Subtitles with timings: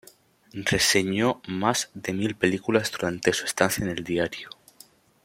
[0.65, 4.49] Reseñó más de mil películas durante su estancia en el diario.